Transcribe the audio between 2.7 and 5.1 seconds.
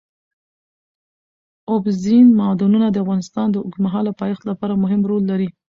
د افغانستان د اوږدمهاله پایښت لپاره مهم